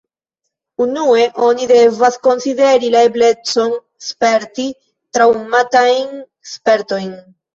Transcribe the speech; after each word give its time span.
Unue 0.85 1.25
oni 1.47 1.67
devas 1.71 2.15
konsideri 2.27 2.89
la 2.95 3.03
eblecon 3.09 3.75
sperti 4.07 4.65
traŭmatajn 5.17 6.19
spertojn. 6.53 7.15